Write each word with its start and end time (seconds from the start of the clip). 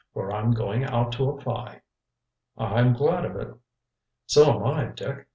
For 0.15 0.31
I'm 0.31 0.49
going 0.53 0.83
out 0.83 1.11
to 1.17 1.29
apply." 1.29 1.81
"I'm 2.57 2.93
glad 2.93 3.23
of 3.23 3.35
it." 3.35 3.53
"So 4.25 4.55
am 4.55 4.63
I, 4.63 4.85
Dick. 4.85 5.27